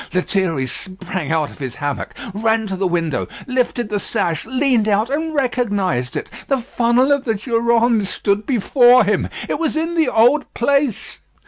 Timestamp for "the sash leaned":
3.89-4.87